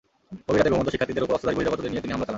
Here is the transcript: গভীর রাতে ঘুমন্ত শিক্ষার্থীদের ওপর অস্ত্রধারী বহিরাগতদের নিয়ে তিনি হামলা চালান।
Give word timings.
গভীর 0.47 0.59
রাতে 0.61 0.69
ঘুমন্ত 0.73 0.89
শিক্ষার্থীদের 0.93 1.23
ওপর 1.25 1.35
অস্ত্রধারী 1.35 1.55
বহিরাগতদের 1.57 1.91
নিয়ে 1.91 2.03
তিনি 2.03 2.13
হামলা 2.13 2.25
চালান। 2.25 2.29